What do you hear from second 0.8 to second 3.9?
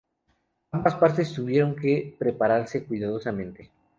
partes tuvieron que prepararse cuidadosamente.